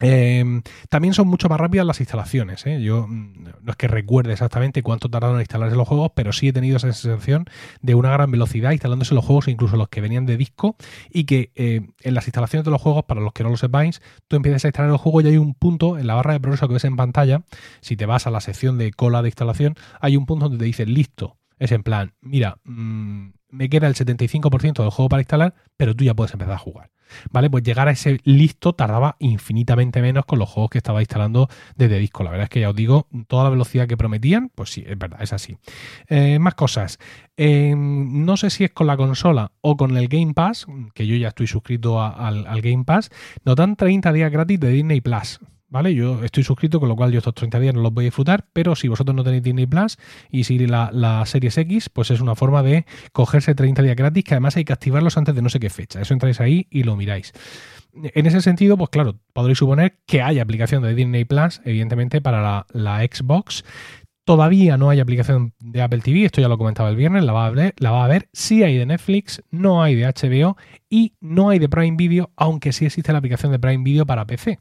Em, 0.00 0.62
también 0.88 1.12
son 1.12 1.28
mucho 1.28 1.48
más 1.48 1.60
rápidas 1.60 1.86
las 1.86 2.00
instalaciones. 2.00 2.66
¿eh? 2.66 2.82
Yo 2.82 3.06
mm, 3.06 3.44
no 3.62 3.70
es 3.70 3.76
que 3.76 3.86
recuerde 3.86 4.32
exactamente 4.32 4.82
cuánto 4.82 5.10
tardaron 5.10 5.36
en 5.36 5.42
instalarse 5.42 5.76
los 5.76 5.86
juegos, 5.86 6.12
pero 6.14 6.32
sí 6.32 6.48
he 6.48 6.52
tenido 6.52 6.78
esa 6.78 6.92
sensación 6.92 7.44
de 7.82 7.94
una 7.94 8.10
gran 8.10 8.30
velocidad 8.30 8.72
instalándose 8.72 9.14
los 9.14 9.24
juegos, 9.24 9.48
incluso 9.48 9.76
los 9.76 9.88
que 9.88 10.00
venían 10.00 10.24
de 10.24 10.38
disco, 10.38 10.76
y 11.10 11.24
que 11.24 11.52
eh, 11.54 11.82
en 12.00 12.14
las 12.14 12.26
instalaciones 12.26 12.64
de 12.64 12.70
los 12.70 12.80
juegos, 12.80 13.04
para 13.04 13.20
los 13.20 13.32
que 13.34 13.42
no 13.42 13.50
lo 13.50 13.56
sepáis, 13.58 14.00
tú 14.26 14.36
empiezas 14.36 14.64
a 14.64 14.68
instalar 14.68 14.90
el 14.90 14.96
juego 14.96 15.20
y 15.20 15.26
hay 15.26 15.36
un 15.36 15.54
punto 15.54 15.98
en 15.98 16.06
la 16.06 16.14
barra 16.14 16.32
de 16.32 16.40
progreso 16.40 16.66
que 16.66 16.74
ves 16.74 16.84
en 16.84 16.96
pantalla, 16.96 17.42
si 17.80 17.96
te 17.96 18.06
vas 18.06 18.26
a 18.26 18.30
la 18.30 18.40
sección 18.40 18.78
de 18.78 18.92
cola 18.92 19.22
de 19.22 19.28
instalación, 19.28 19.74
hay 20.00 20.16
un 20.16 20.24
punto 20.26 20.48
donde 20.48 20.58
te 20.58 20.64
dice 20.64 20.86
listo. 20.86 21.39
Es 21.60 21.72
en 21.72 21.82
plan, 21.82 22.14
mira, 22.22 22.58
mm, 22.64 23.28
me 23.50 23.68
queda 23.68 23.86
el 23.86 23.94
75% 23.94 24.82
del 24.82 24.90
juego 24.90 25.08
para 25.08 25.20
instalar, 25.22 25.54
pero 25.76 25.94
tú 25.94 26.04
ya 26.04 26.14
puedes 26.14 26.32
empezar 26.32 26.54
a 26.54 26.58
jugar. 26.58 26.90
¿Vale? 27.32 27.50
Pues 27.50 27.64
llegar 27.64 27.88
a 27.88 27.90
ese 27.90 28.20
listo 28.22 28.72
tardaba 28.72 29.16
infinitamente 29.18 30.00
menos 30.00 30.24
con 30.24 30.38
los 30.38 30.48
juegos 30.48 30.70
que 30.70 30.78
estaba 30.78 31.00
instalando 31.00 31.48
desde 31.76 31.98
disco. 31.98 32.22
La 32.22 32.30
verdad 32.30 32.44
es 32.44 32.50
que 32.50 32.60
ya 32.60 32.70
os 32.70 32.76
digo, 32.76 33.08
toda 33.26 33.44
la 33.44 33.50
velocidad 33.50 33.88
que 33.88 33.96
prometían, 33.96 34.50
pues 34.54 34.70
sí, 34.70 34.84
es 34.86 34.96
verdad, 34.96 35.20
es 35.20 35.32
así. 35.32 35.56
Eh, 36.08 36.38
más 36.38 36.54
cosas. 36.54 36.98
Eh, 37.36 37.74
no 37.76 38.36
sé 38.36 38.50
si 38.50 38.64
es 38.64 38.70
con 38.70 38.86
la 38.86 38.96
consola 38.96 39.52
o 39.60 39.76
con 39.76 39.96
el 39.96 40.08
Game 40.08 40.34
Pass, 40.34 40.66
que 40.94 41.06
yo 41.06 41.16
ya 41.16 41.28
estoy 41.28 41.48
suscrito 41.48 42.00
al, 42.00 42.46
al 42.46 42.60
Game 42.62 42.84
Pass, 42.84 43.10
nos 43.44 43.56
dan 43.56 43.76
30 43.76 44.12
días 44.12 44.30
gratis 44.30 44.60
de 44.60 44.70
Disney 44.70 45.00
Plus. 45.00 45.40
¿Vale? 45.70 45.94
Yo 45.94 46.22
estoy 46.22 46.44
suscrito, 46.44 46.80
con 46.80 46.88
lo 46.88 46.96
cual 46.96 47.12
yo 47.12 47.18
estos 47.18 47.34
30 47.34 47.58
días 47.60 47.74
no 47.74 47.80
los 47.80 47.94
voy 47.94 48.04
a 48.04 48.08
disfrutar, 48.08 48.46
pero 48.52 48.76
si 48.76 48.88
vosotros 48.88 49.16
no 49.16 49.24
tenéis 49.24 49.42
Disney 49.42 49.66
Plus 49.66 49.96
y 50.30 50.44
si 50.44 50.58
la, 50.58 50.90
la 50.92 51.24
Series 51.24 51.56
X, 51.56 51.88
pues 51.88 52.10
es 52.10 52.20
una 52.20 52.34
forma 52.34 52.62
de 52.62 52.84
cogerse 53.12 53.54
30 53.54 53.82
días 53.82 53.96
gratis, 53.96 54.24
que 54.24 54.34
además 54.34 54.56
hay 54.56 54.64
que 54.64 54.72
activarlos 54.72 55.16
antes 55.16 55.34
de 55.34 55.42
no 55.42 55.48
sé 55.48 55.60
qué 55.60 55.70
fecha. 55.70 56.00
Eso 56.00 56.12
entráis 56.12 56.40
ahí 56.40 56.66
y 56.70 56.82
lo 56.82 56.96
miráis. 56.96 57.32
En 57.92 58.26
ese 58.26 58.40
sentido, 58.40 58.76
pues 58.76 58.90
claro, 58.90 59.18
podréis 59.32 59.58
suponer 59.58 59.98
que 60.06 60.22
hay 60.22 60.38
aplicación 60.38 60.82
de 60.82 60.94
Disney 60.94 61.24
Plus, 61.24 61.60
evidentemente, 61.64 62.20
para 62.20 62.66
la, 62.72 63.00
Xbox. 63.00 63.64
Todavía 64.24 64.76
no 64.76 64.90
hay 64.90 65.00
aplicación 65.00 65.54
de 65.58 65.82
Apple 65.82 66.00
TV, 66.00 66.24
esto 66.24 66.40
ya 66.40 66.46
lo 66.46 66.56
comentaba 66.56 66.88
el 66.88 66.94
viernes, 66.94 67.24
la 67.24 67.32
va, 67.32 67.46
a 67.46 67.50
ver, 67.50 67.74
la 67.78 67.90
va 67.90 68.04
a 68.04 68.08
ver. 68.08 68.28
Sí 68.32 68.62
hay 68.62 68.76
de 68.76 68.86
Netflix, 68.86 69.42
no 69.50 69.82
hay 69.82 69.96
de 69.96 70.06
HBO 70.06 70.56
y 70.88 71.14
no 71.20 71.48
hay 71.48 71.58
de 71.58 71.68
Prime 71.68 71.96
Video, 71.96 72.30
aunque 72.36 72.72
sí 72.72 72.84
existe 72.84 73.10
la 73.10 73.18
aplicación 73.18 73.50
de 73.50 73.58
Prime 73.58 73.82
Video 73.82 74.06
para 74.06 74.26
PC 74.26 74.60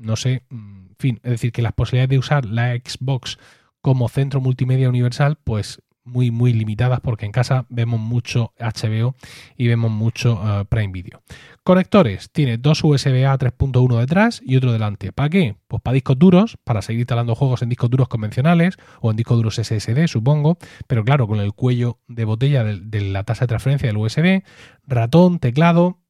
no 0.00 0.16
sé, 0.16 0.42
en 0.50 0.96
fin, 0.98 1.20
es 1.22 1.30
decir, 1.32 1.52
que 1.52 1.62
las 1.62 1.72
posibilidades 1.72 2.10
de 2.10 2.18
usar 2.18 2.46
la 2.46 2.74
Xbox 2.74 3.38
como 3.80 4.08
centro 4.08 4.40
multimedia 4.40 4.88
universal, 4.88 5.38
pues 5.42 5.80
muy, 6.04 6.30
muy 6.30 6.52
limitadas 6.52 7.00
porque 7.00 7.26
en 7.26 7.32
casa 7.32 7.66
vemos 7.68 8.00
mucho 8.00 8.52
HBO 8.58 9.14
y 9.56 9.68
vemos 9.68 9.90
mucho 9.90 10.40
eh, 10.42 10.64
Prime 10.64 10.92
Video. 10.92 11.22
Conectores, 11.62 12.30
tiene 12.30 12.56
dos 12.58 12.82
USB 12.82 13.26
A 13.26 13.38
3.1 13.38 14.00
detrás 14.00 14.40
y 14.44 14.56
otro 14.56 14.72
delante. 14.72 15.12
¿Para 15.12 15.28
qué? 15.28 15.56
Pues 15.68 15.82
para 15.82 15.94
discos 15.94 16.18
duros, 16.18 16.56
para 16.64 16.82
seguir 16.82 17.00
instalando 17.00 17.34
juegos 17.34 17.62
en 17.62 17.68
discos 17.68 17.90
duros 17.90 18.08
convencionales 18.08 18.76
o 19.00 19.10
en 19.10 19.16
discos 19.16 19.36
duros 19.36 19.56
SSD, 19.56 20.06
supongo, 20.06 20.58
pero 20.86 21.04
claro, 21.04 21.28
con 21.28 21.38
el 21.38 21.52
cuello 21.52 21.98
de 22.08 22.24
botella 22.24 22.64
de 22.64 23.00
la 23.02 23.24
tasa 23.24 23.44
de 23.44 23.48
transferencia 23.48 23.88
del 23.88 23.98
USB, 23.98 24.42
ratón, 24.86 25.38
teclado, 25.38 25.98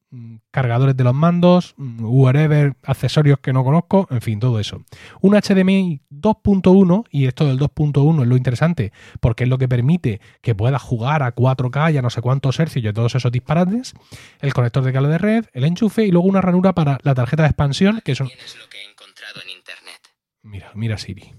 cargadores 0.51 0.97
de 0.97 1.03
los 1.03 1.13
mandos, 1.13 1.73
mm, 1.77 2.03
whatever, 2.03 2.75
accesorios 2.83 3.39
que 3.39 3.53
no 3.53 3.63
conozco, 3.63 4.07
en 4.11 4.21
fin, 4.21 4.39
todo 4.39 4.59
eso. 4.59 4.83
Un 5.21 5.35
HDMI 5.35 6.01
2.1, 6.09 7.05
y 7.09 7.27
esto 7.27 7.45
del 7.45 7.57
2.1 7.57 8.23
es 8.23 8.27
lo 8.27 8.35
interesante, 8.35 8.91
porque 9.19 9.43
es 9.45 9.49
lo 9.49 9.57
que 9.57 9.69
permite 9.69 10.19
que 10.41 10.53
puedas 10.53 10.81
jugar 10.81 11.23
a 11.23 11.33
4K 11.33 11.93
y 11.93 11.97
a 11.97 12.01
no 12.01 12.09
sé 12.09 12.21
cuántos 12.21 12.59
hercios 12.59 12.83
y 12.83 12.93
todos 12.93 13.15
esos 13.15 13.31
disparates, 13.31 13.93
el 14.41 14.53
conector 14.53 14.83
de 14.83 14.93
cable 14.93 15.09
de 15.09 15.17
red, 15.17 15.45
el 15.53 15.63
enchufe 15.63 16.05
y 16.05 16.11
luego 16.11 16.27
una 16.27 16.41
ranura 16.41 16.73
para 16.73 16.97
la 17.03 17.15
tarjeta 17.15 17.43
de 17.43 17.49
expansión, 17.49 18.01
que 18.03 18.15
son... 18.15 18.27
lo 18.27 18.69
que 18.69 18.77
he 18.79 18.91
encontrado 18.91 19.41
en 19.43 19.57
internet. 19.57 20.01
Mira, 20.43 20.71
mira 20.75 20.97
Siri. 20.97 21.33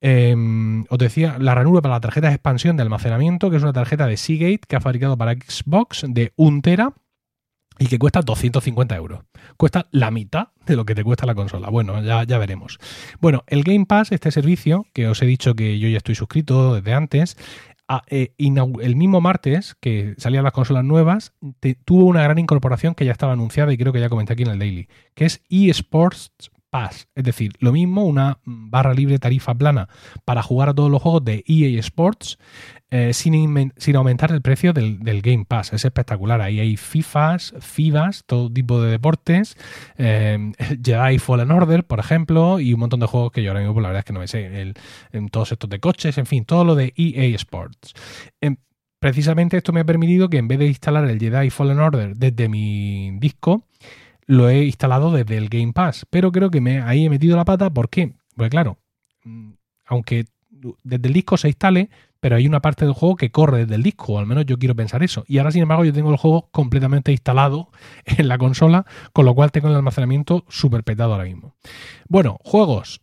Em, 0.00 0.84
os 0.88 0.98
decía, 0.98 1.36
la 1.38 1.54
ranura 1.54 1.82
para 1.82 1.96
la 1.96 2.00
tarjeta 2.00 2.28
de 2.28 2.34
expansión 2.34 2.76
de 2.76 2.82
almacenamiento, 2.82 3.50
que 3.50 3.56
es 3.56 3.62
una 3.62 3.72
tarjeta 3.72 4.06
de 4.06 4.16
Seagate 4.16 4.60
que 4.66 4.76
ha 4.76 4.80
fabricado 4.80 5.16
para 5.16 5.32
Xbox 5.32 6.04
de 6.06 6.32
1 6.36 6.60
tera 6.62 6.92
y 7.78 7.86
que 7.86 7.98
cuesta 7.98 8.22
250 8.22 8.96
euros. 8.96 9.20
Cuesta 9.56 9.86
la 9.90 10.10
mitad 10.10 10.48
de 10.66 10.76
lo 10.76 10.84
que 10.84 10.94
te 10.94 11.04
cuesta 11.04 11.26
la 11.26 11.34
consola. 11.34 11.68
Bueno, 11.68 12.02
ya, 12.02 12.24
ya 12.24 12.38
veremos. 12.38 12.78
Bueno, 13.20 13.44
el 13.46 13.62
Game 13.62 13.86
Pass, 13.86 14.12
este 14.12 14.30
servicio, 14.30 14.86
que 14.92 15.08
os 15.08 15.20
he 15.22 15.26
dicho 15.26 15.54
que 15.54 15.78
yo 15.78 15.88
ya 15.88 15.98
estoy 15.98 16.14
suscrito 16.14 16.74
desde 16.74 16.94
antes, 16.94 17.36
eh, 18.08 18.34
el 18.38 18.96
mismo 18.96 19.20
martes 19.20 19.76
que 19.80 20.14
salían 20.18 20.44
las 20.44 20.52
consolas 20.52 20.84
nuevas, 20.84 21.32
tuvo 21.84 22.06
una 22.06 22.22
gran 22.22 22.38
incorporación 22.38 22.94
que 22.94 23.04
ya 23.04 23.12
estaba 23.12 23.32
anunciada 23.32 23.72
y 23.72 23.78
creo 23.78 23.92
que 23.92 24.00
ya 24.00 24.08
comenté 24.08 24.32
aquí 24.32 24.42
en 24.42 24.50
el 24.50 24.58
Daily, 24.58 24.88
que 25.14 25.26
es 25.26 25.42
eSports 25.48 26.32
Pass. 26.70 27.08
Es 27.14 27.24
decir, 27.24 27.52
lo 27.60 27.72
mismo, 27.72 28.04
una 28.04 28.38
barra 28.44 28.94
libre 28.94 29.18
tarifa 29.18 29.54
plana 29.54 29.88
para 30.24 30.42
jugar 30.42 30.68
a 30.68 30.74
todos 30.74 30.90
los 30.90 31.02
juegos 31.02 31.24
de 31.24 31.44
EA 31.46 31.78
Sports 31.80 32.38
eh, 32.90 33.12
sin, 33.12 33.72
sin, 33.76 33.96
aumentar 33.96 34.30
el 34.30 34.42
precio 34.42 34.72
del, 34.72 34.98
Game 35.22 35.44
Pass. 35.44 35.72
Es 35.72 35.84
espectacular. 35.84 36.40
Ahí 36.40 36.60
hay 36.60 36.76
FIFAs, 36.76 37.54
FIBAs, 37.60 38.24
todo 38.26 38.52
tipo 38.52 38.80
de 38.80 38.92
deportes, 38.92 39.56
eh, 39.98 40.52
Jedi 40.84 41.18
Fallen 41.18 41.50
Order, 41.50 41.84
por 41.84 41.98
ejemplo, 41.98 42.60
y 42.60 42.72
un 42.72 42.80
montón 42.80 43.00
de 43.00 43.06
juegos 43.06 43.32
que 43.32 43.42
yo 43.42 43.50
ahora 43.50 43.60
mismo, 43.60 43.74
pues, 43.74 43.82
la 43.82 43.88
verdad 43.88 44.00
es 44.00 44.04
que 44.04 44.12
no 44.12 44.20
me 44.20 44.28
sé. 44.28 44.74
en 45.12 45.28
todos 45.30 45.52
estos 45.52 45.68
de 45.68 45.80
coches, 45.80 46.16
en 46.18 46.26
fin, 46.26 46.44
todo 46.44 46.64
lo 46.64 46.74
de 46.74 46.92
EA 46.96 47.34
Sports. 47.34 47.94
Em, 48.40 48.56
precisamente 49.00 49.56
esto 49.56 49.72
me 49.72 49.80
ha 49.80 49.84
permitido 49.84 50.28
que 50.28 50.38
en 50.38 50.48
vez 50.48 50.58
de 50.58 50.66
instalar 50.66 51.08
el 51.08 51.18
Jedi 51.18 51.50
Fallen 51.50 51.80
Order 51.80 52.16
desde 52.16 52.48
mi 52.48 53.18
disco, 53.18 53.66
lo 54.26 54.48
he 54.48 54.64
instalado 54.64 55.12
desde 55.12 55.36
el 55.36 55.48
Game 55.48 55.72
Pass. 55.72 56.06
Pero 56.10 56.32
creo 56.32 56.50
que 56.50 56.60
me, 56.60 56.80
ahí 56.80 57.06
he 57.06 57.10
metido 57.10 57.36
la 57.36 57.44
pata. 57.44 57.70
¿Por 57.70 57.88
qué? 57.88 58.14
Pues 58.36 58.50
claro, 58.50 58.78
mm, 59.24 59.52
aunque 59.86 60.26
desde 60.82 61.08
el 61.08 61.12
disco 61.12 61.36
se 61.36 61.48
instale, 61.48 61.90
pero 62.20 62.36
hay 62.36 62.46
una 62.46 62.60
parte 62.60 62.84
del 62.84 62.94
juego 62.94 63.16
que 63.16 63.30
corre 63.30 63.58
desde 63.58 63.76
el 63.76 63.82
disco, 63.82 64.14
o 64.14 64.18
al 64.18 64.26
menos 64.26 64.46
yo 64.46 64.58
quiero 64.58 64.74
pensar 64.74 65.02
eso. 65.02 65.24
Y 65.28 65.38
ahora, 65.38 65.52
sin 65.52 65.62
embargo, 65.62 65.84
yo 65.84 65.92
tengo 65.92 66.10
el 66.10 66.16
juego 66.16 66.48
completamente 66.50 67.12
instalado 67.12 67.70
en 68.04 68.28
la 68.28 68.38
consola, 68.38 68.86
con 69.12 69.24
lo 69.24 69.34
cual 69.34 69.52
tengo 69.52 69.68
el 69.68 69.74
almacenamiento 69.74 70.44
súper 70.48 70.82
petado 70.84 71.12
ahora 71.12 71.24
mismo. 71.24 71.54
Bueno, 72.08 72.38
juegos. 72.42 73.00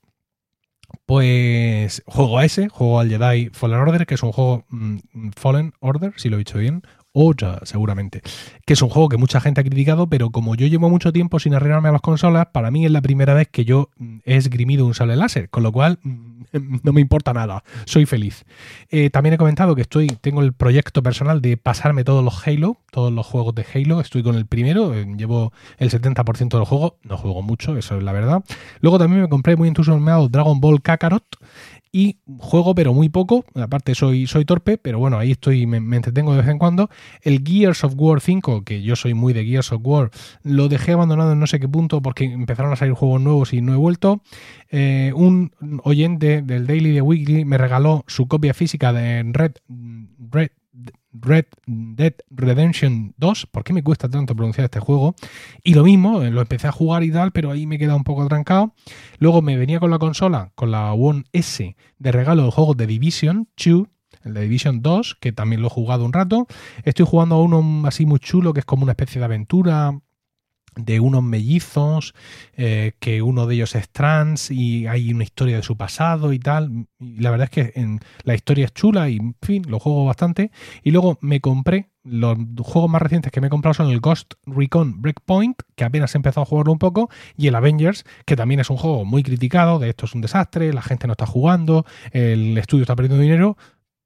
Pues 1.05 2.03
juego 2.05 2.37
a 2.37 2.45
ese, 2.45 2.69
juego 2.69 2.99
al 2.99 3.09
Jedi 3.09 3.49
Fallen 3.51 3.79
Order, 3.79 4.05
que 4.05 4.13
es 4.13 4.23
un 4.23 4.31
juego 4.31 4.65
mm, 4.69 5.29
Fallen 5.35 5.73
Order, 5.79 6.13
si 6.17 6.29
lo 6.29 6.35
he 6.35 6.39
dicho 6.39 6.59
bien, 6.59 6.83
otra, 7.13 7.59
seguramente. 7.63 8.21
Que 8.65 8.73
es 8.73 8.81
un 8.81 8.89
juego 8.89 9.07
que 9.07 9.17
mucha 9.17 9.39
gente 9.39 9.61
ha 9.61 9.63
criticado, 9.63 10.07
pero 10.07 10.31
como 10.31 10.55
yo 10.55 10.67
llevo 10.67 10.89
mucho 10.89 11.13
tiempo 11.13 11.39
sin 11.39 11.53
arreglarme 11.53 11.89
a 11.89 11.93
las 11.93 12.01
consolas, 12.01 12.47
para 12.47 12.71
mí 12.71 12.85
es 12.85 12.91
la 12.91 13.01
primera 13.01 13.33
vez 13.33 13.47
que 13.47 13.65
yo 13.65 13.89
mm, 13.97 14.17
he 14.25 14.35
esgrimido 14.35 14.85
un 14.85 14.93
sable 14.93 15.15
láser, 15.15 15.49
con 15.49 15.63
lo 15.63 15.71
cual 15.71 15.99
mm, 16.01 16.43
no 16.83 16.93
me 16.93 17.01
importa 17.01 17.33
nada, 17.33 17.63
soy 17.85 18.05
feliz. 18.05 18.45
Eh, 18.89 19.09
también 19.09 19.33
he 19.33 19.37
comentado 19.37 19.75
que 19.75 19.81
estoy, 19.81 20.07
tengo 20.07 20.41
el 20.41 20.53
proyecto 20.53 21.03
personal 21.03 21.41
de 21.41 21.57
pasarme 21.57 22.03
todos 22.03 22.23
los 22.23 22.45
Halo, 22.47 22.77
todos 22.91 23.11
los 23.11 23.25
juegos 23.25 23.55
de 23.55 23.65
Halo, 23.73 24.01
estoy 24.01 24.23
con 24.23 24.35
el 24.35 24.45
primero, 24.45 24.93
eh, 24.93 25.05
llevo 25.17 25.53
el 25.77 25.89
70% 25.89 26.57
del 26.57 26.65
juego, 26.65 26.97
no 27.03 27.17
juego 27.17 27.41
mucho, 27.41 27.77
eso 27.77 27.97
es 27.97 28.03
la 28.03 28.11
verdad. 28.11 28.43
Luego 28.81 28.97
también 28.99 29.21
me 29.21 29.29
compré 29.29 29.55
muy 29.55 29.67
entusiasmado 29.67 30.29
Dragon 30.29 30.59
Ball 30.59 30.81
Kakarot, 30.81 31.25
y 31.95 32.17
juego 32.39 32.73
pero 32.73 32.91
muy 32.91 33.07
poco, 33.07 33.45
aparte 33.53 33.93
soy, 33.93 34.25
soy 34.25 34.45
torpe, 34.45 34.79
pero 34.79 34.97
bueno, 34.97 35.19
ahí 35.19 35.31
estoy, 35.31 35.67
me, 35.67 35.77
entretengo 35.95 36.31
de 36.31 36.39
vez 36.39 36.49
en 36.49 36.57
cuando. 36.57 36.89
El 37.21 37.43
Gears 37.45 37.83
of 37.83 37.93
War 37.95 38.19
5, 38.19 38.63
que 38.63 38.81
yo 38.81 38.95
soy 38.95 39.13
muy 39.13 39.31
de 39.31 39.45
Gears 39.45 39.71
of 39.71 39.81
War, 39.83 40.09
lo 40.41 40.69
dejé 40.69 40.93
abandonado 40.93 41.33
en 41.33 41.39
no 41.39 41.45
sé 41.45 41.59
qué 41.59 41.69
punto 41.69 42.01
porque 42.01 42.25
empezaron 42.25 42.73
a 42.73 42.75
salir 42.75 42.95
juegos 42.95 43.21
nuevos 43.21 43.53
y 43.53 43.61
no 43.61 43.73
he 43.73 43.77
vuelto. 43.77 44.21
Eh, 44.71 45.13
un 45.15 45.51
oyente 45.83 46.41
del 46.41 46.65
Daily 46.65 46.93
de 46.93 47.01
Weekly 47.01 47.45
me 47.45 47.59
regaló 47.59 48.03
su 48.07 48.27
copia 48.27 48.55
física 48.55 48.91
de 48.91 49.21
Red, 49.31 49.53
Red 50.31 50.49
Red 51.11 51.45
Dead 51.65 52.13
Redemption 52.29 53.13
2. 53.17 53.45
¿Por 53.47 53.63
qué 53.63 53.73
me 53.73 53.83
cuesta 53.83 54.09
tanto 54.09 54.35
pronunciar 54.35 54.65
este 54.65 54.79
juego? 54.79 55.15
Y 55.63 55.73
lo 55.75 55.83
mismo, 55.83 56.23
eh, 56.23 56.31
lo 56.31 56.41
empecé 56.41 56.67
a 56.67 56.71
jugar 56.71 57.03
y 57.03 57.11
tal, 57.11 57.31
pero 57.31 57.51
ahí 57.51 57.67
me 57.67 57.77
queda 57.77 57.95
un 57.95 58.03
poco 58.03 58.27
trancado. 58.27 58.73
Luego 59.19 59.41
me 59.41 59.57
venía 59.57 59.79
con 59.79 59.91
la 59.91 59.99
consola, 59.99 60.51
con 60.55 60.71
la 60.71 60.93
One 60.93 61.23
S, 61.31 61.75
de 61.99 62.11
regalo 62.11 62.45
el 62.45 62.51
juego 62.51 62.73
de 62.73 62.87
Division 62.87 63.47
2, 63.63 63.87
el 64.23 64.33
de 64.33 64.41
Division 64.41 64.81
2, 64.81 65.17
que 65.19 65.31
también 65.31 65.61
lo 65.61 65.67
he 65.67 65.71
jugado 65.71 66.05
un 66.05 66.13
rato. 66.13 66.47
Estoy 66.83 67.05
jugando 67.05 67.35
a 67.35 67.41
uno 67.41 67.87
así 67.87 68.05
muy 68.05 68.19
chulo, 68.19 68.53
que 68.53 68.61
es 68.61 68.65
como 68.65 68.83
una 68.83 68.93
especie 68.93 69.19
de 69.19 69.25
aventura 69.25 69.99
de 70.75 70.99
unos 70.99 71.23
mellizos, 71.23 72.13
eh, 72.55 72.93
que 72.99 73.21
uno 73.21 73.47
de 73.47 73.55
ellos 73.55 73.75
es 73.75 73.89
trans 73.89 74.51
y 74.51 74.87
hay 74.87 75.11
una 75.13 75.23
historia 75.23 75.57
de 75.57 75.63
su 75.63 75.77
pasado 75.77 76.33
y 76.33 76.39
tal. 76.39 76.87
La 76.99 77.31
verdad 77.31 77.49
es 77.51 77.51
que 77.51 77.79
en, 77.79 77.99
la 78.23 78.35
historia 78.35 78.65
es 78.65 78.73
chula 78.73 79.09
y, 79.09 79.17
en 79.17 79.35
fin, 79.41 79.63
lo 79.67 79.79
juego 79.79 80.05
bastante. 80.05 80.51
Y 80.83 80.91
luego 80.91 81.17
me 81.21 81.39
compré, 81.41 81.89
los 82.03 82.37
juegos 82.61 82.89
más 82.89 83.01
recientes 83.01 83.31
que 83.31 83.39
me 83.41 83.47
he 83.47 83.49
comprado 83.49 83.73
son 83.73 83.89
el 83.89 83.99
Ghost 83.99 84.33
Recon 84.45 85.01
Breakpoint, 85.01 85.61
que 85.75 85.85
apenas 85.85 86.13
he 86.13 86.17
empezado 86.17 86.43
a 86.43 86.45
jugarlo 86.45 86.73
un 86.73 86.79
poco, 86.79 87.09
y 87.37 87.47
el 87.47 87.55
Avengers, 87.55 88.03
que 88.25 88.35
también 88.35 88.59
es 88.59 88.69
un 88.69 88.77
juego 88.77 89.05
muy 89.05 89.23
criticado, 89.23 89.79
de 89.79 89.89
esto 89.89 90.05
es 90.05 90.13
un 90.13 90.21
desastre, 90.21 90.73
la 90.73 90.81
gente 90.81 91.07
no 91.07 91.13
está 91.13 91.25
jugando, 91.25 91.85
el 92.11 92.57
estudio 92.57 92.83
está 92.83 92.95
perdiendo 92.95 93.21
dinero. 93.21 93.57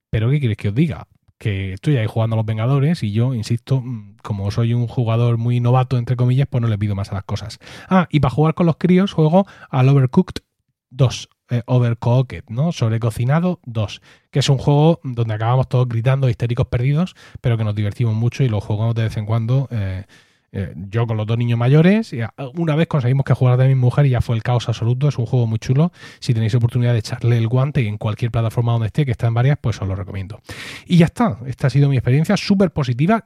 Pero 0.10 0.30
¿qué 0.30 0.40
quieres 0.40 0.58
que 0.58 0.70
os 0.70 0.76
diga? 0.76 1.08
Que 1.38 1.74
estoy 1.74 1.98
ahí 1.98 2.08
jugando 2.08 2.36
a 2.36 2.38
los 2.38 2.46
Vengadores 2.46 3.04
y 3.04 3.12
yo, 3.12 3.34
insisto, 3.34 3.82
mm, 3.82 4.18
como 4.24 4.50
soy 4.52 4.74
un 4.74 4.88
jugador 4.88 5.38
muy 5.38 5.60
novato, 5.60 5.98
entre 5.98 6.16
comillas, 6.16 6.48
pues 6.50 6.62
no 6.62 6.68
le 6.68 6.78
pido 6.78 6.96
más 6.96 7.12
a 7.12 7.16
las 7.16 7.24
cosas. 7.24 7.60
Ah, 7.90 8.08
y 8.12 8.20
para 8.20 8.34
jugar 8.34 8.54
con 8.54 8.66
los 8.66 8.78
críos 8.78 9.14
juego 9.14 9.46
al 9.70 9.90
Overcooked 9.90 10.42
2, 10.90 11.30
eh, 11.50 11.62
Overcooked, 11.66 12.46
¿no? 12.50 12.72
Sobrecocinado 12.72 13.60
2, 13.66 14.02
que 14.32 14.40
es 14.40 14.50
un 14.50 14.58
juego 14.58 15.00
donde 15.04 15.34
acabamos 15.34 15.70
todos 15.70 15.88
gritando, 15.88 16.30
histéricos 16.30 16.68
perdidos, 16.68 17.16
pero 17.42 17.58
que 17.58 17.64
nos 17.64 17.76
divertimos 17.76 18.16
mucho 18.16 18.44
y 18.44 18.50
lo 18.50 18.60
jugamos 18.60 18.96
de 18.96 19.04
vez 19.04 19.18
en 19.18 19.26
cuando. 19.26 19.68
Eh, 19.72 20.06
eh, 20.52 20.74
yo 20.76 21.06
con 21.06 21.18
los 21.18 21.28
dos 21.28 21.38
niños 21.38 21.60
mayores, 21.60 22.14
y 22.14 22.20
una 22.56 22.76
vez 22.76 22.88
conseguimos 22.88 23.26
que 23.26 23.34
jugara 23.34 23.58
de 23.58 23.68
mi 23.68 23.76
mujer 23.76 24.06
y 24.06 24.12
ya 24.12 24.22
fue 24.22 24.36
el 24.36 24.44
caos 24.44 24.68
absoluto. 24.70 25.08
Es 25.08 25.18
un 25.18 25.26
juego 25.26 25.48
muy 25.48 25.60
chulo. 25.60 25.92
Si 26.20 26.34
tenéis 26.34 26.56
oportunidad 26.56 26.94
de 26.94 27.00
echarle 27.00 27.38
el 27.38 27.48
guante 27.48 27.86
en 27.88 27.98
cualquier 27.98 28.32
plataforma 28.32 28.72
donde 28.72 28.88
esté, 28.88 29.06
que 29.06 29.12
está 29.12 29.28
en 29.28 29.34
varias, 29.34 29.58
pues 29.62 29.82
os 29.82 29.88
lo 29.88 29.96
recomiendo. 29.96 30.40
Y 30.86 30.98
ya 30.98 31.06
está. 31.06 31.40
Esta 31.46 31.68
ha 31.68 31.70
sido 31.70 31.90
mi 31.90 31.98
experiencia 31.98 32.38
súper 32.38 32.72
positiva. 32.72 33.24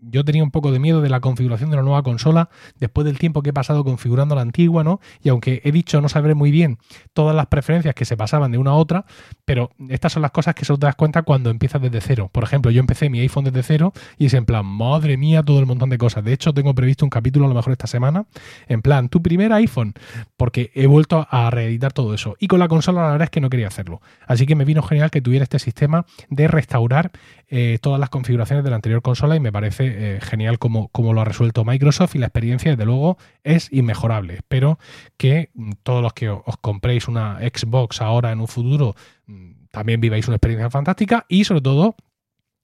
Yo 0.00 0.24
tenía 0.24 0.42
un 0.42 0.50
poco 0.50 0.72
de 0.72 0.78
miedo 0.78 1.00
de 1.00 1.08
la 1.08 1.20
configuración 1.20 1.70
de 1.70 1.76
la 1.76 1.82
nueva 1.82 2.02
consola 2.02 2.48
después 2.78 3.04
del 3.04 3.18
tiempo 3.18 3.42
que 3.42 3.50
he 3.50 3.52
pasado 3.52 3.84
configurando 3.84 4.34
la 4.34 4.42
antigua, 4.42 4.82
¿no? 4.82 5.00
Y 5.22 5.28
aunque 5.28 5.60
he 5.64 5.72
dicho 5.72 6.00
no 6.00 6.08
sabré 6.08 6.34
muy 6.34 6.50
bien 6.50 6.78
todas 7.12 7.34
las 7.34 7.46
preferencias 7.46 7.94
que 7.94 8.04
se 8.04 8.16
pasaban 8.16 8.52
de 8.52 8.58
una 8.58 8.72
a 8.72 8.74
otra, 8.74 9.06
pero 9.44 9.70
estas 9.88 10.12
son 10.12 10.22
las 10.22 10.30
cosas 10.30 10.54
que 10.54 10.64
solo 10.64 10.78
te 10.78 10.86
das 10.86 10.96
cuenta 10.96 11.22
cuando 11.22 11.50
empiezas 11.50 11.80
desde 11.82 12.00
cero. 12.00 12.30
Por 12.32 12.44
ejemplo, 12.44 12.70
yo 12.70 12.80
empecé 12.80 13.10
mi 13.10 13.20
iPhone 13.20 13.44
desde 13.44 13.62
cero 13.62 13.92
y 14.18 14.26
es 14.26 14.34
en 14.34 14.44
plan, 14.44 14.64
madre 14.66 15.16
mía, 15.16 15.42
todo 15.42 15.60
el 15.60 15.66
montón 15.66 15.90
de 15.90 15.98
cosas. 15.98 16.24
De 16.24 16.32
hecho, 16.32 16.45
tengo 16.52 16.74
previsto 16.74 17.04
un 17.04 17.10
capítulo 17.10 17.46
a 17.46 17.48
lo 17.48 17.54
mejor 17.54 17.72
esta 17.72 17.86
semana, 17.86 18.26
en 18.68 18.82
plan, 18.82 19.08
tu 19.08 19.22
primer 19.22 19.52
iPhone, 19.52 19.94
porque 20.36 20.70
he 20.74 20.86
vuelto 20.86 21.26
a 21.30 21.50
reeditar 21.50 21.92
todo 21.92 22.14
eso. 22.14 22.36
Y 22.38 22.48
con 22.48 22.58
la 22.58 22.68
consola 22.68 23.02
la 23.02 23.12
verdad 23.12 23.24
es 23.24 23.30
que 23.30 23.40
no 23.40 23.50
quería 23.50 23.68
hacerlo. 23.68 24.00
Así 24.26 24.46
que 24.46 24.54
me 24.54 24.64
vino 24.64 24.82
genial 24.82 25.10
que 25.10 25.20
tuviera 25.20 25.42
este 25.42 25.58
sistema 25.58 26.06
de 26.28 26.48
restaurar 26.48 27.10
eh, 27.48 27.78
todas 27.80 28.00
las 28.00 28.10
configuraciones 28.10 28.64
de 28.64 28.70
la 28.70 28.76
anterior 28.76 29.02
consola 29.02 29.36
y 29.36 29.40
me 29.40 29.52
parece 29.52 30.16
eh, 30.16 30.20
genial 30.20 30.58
como, 30.58 30.88
como 30.88 31.12
lo 31.12 31.20
ha 31.20 31.24
resuelto 31.24 31.64
Microsoft 31.64 32.14
y 32.16 32.18
la 32.18 32.26
experiencia, 32.26 32.70
desde 32.70 32.84
luego, 32.84 33.18
es 33.44 33.72
inmejorable. 33.72 34.34
Espero 34.34 34.78
que 35.16 35.50
mm, 35.54 35.72
todos 35.82 36.02
los 36.02 36.12
que 36.12 36.28
os 36.28 36.56
compréis 36.60 37.08
una 37.08 37.38
Xbox 37.38 38.00
ahora 38.00 38.32
en 38.32 38.40
un 38.40 38.48
futuro 38.48 38.94
mm, 39.26 39.66
también 39.70 40.00
viváis 40.00 40.26
una 40.26 40.36
experiencia 40.36 40.70
fantástica 40.70 41.26
y 41.28 41.44
sobre 41.44 41.60
todo 41.60 41.96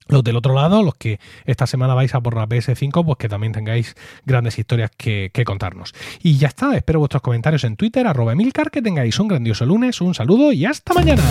los 0.08 0.24
del 0.24 0.36
otro 0.36 0.54
lado, 0.54 0.82
los 0.82 0.94
que 0.94 1.20
esta 1.44 1.66
semana 1.66 1.94
vais 1.94 2.14
a 2.14 2.20
por 2.20 2.36
la 2.36 2.48
PS5, 2.48 3.04
pues 3.04 3.18
que 3.18 3.28
también 3.28 3.52
tengáis 3.52 3.94
grandes 4.24 4.58
historias 4.58 4.90
que, 4.96 5.30
contarnos. 5.44 5.92
Y 6.22 6.38
ya 6.38 6.48
está, 6.48 6.76
espero 6.76 7.00
vuestros 7.00 7.22
comentarios 7.22 7.64
en 7.64 7.76
Twitter, 7.76 8.06
arroba 8.06 8.32
Emilcar, 8.32 8.70
que 8.70 8.80
tengáis 8.80 9.18
un 9.18 9.28
grandioso 9.28 9.66
lunes, 9.66 10.00
un 10.00 10.14
saludo 10.14 10.52
y 10.52 10.64
hasta 10.64 10.94
mañana. 10.94 11.22